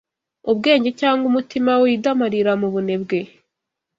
[0.51, 3.19] Ubwenge cyangwa umutima widamararira mu bunebwe